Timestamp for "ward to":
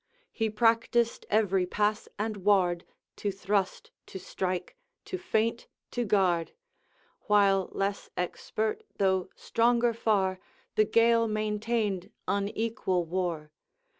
2.37-3.31